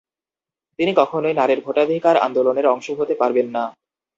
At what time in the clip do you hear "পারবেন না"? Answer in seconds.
3.15-3.63